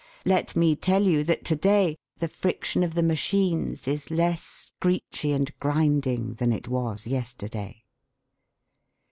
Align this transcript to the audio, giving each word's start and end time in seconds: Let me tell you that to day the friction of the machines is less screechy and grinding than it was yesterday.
Let 0.25 0.55
me 0.55 0.75
tell 0.75 1.03
you 1.03 1.23
that 1.25 1.45
to 1.45 1.55
day 1.55 1.95
the 2.17 2.27
friction 2.27 2.81
of 2.81 2.95
the 2.95 3.03
machines 3.03 3.87
is 3.87 4.09
less 4.09 4.41
screechy 4.79 5.31
and 5.31 5.51
grinding 5.59 6.33
than 6.39 6.51
it 6.51 6.67
was 6.67 7.05
yesterday. 7.05 7.83